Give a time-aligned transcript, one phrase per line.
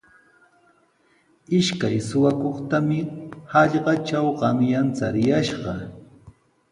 [1.57, 2.99] Ishkay suqakuqtami
[3.51, 5.73] hallaqatraw qanyan chariyashqa.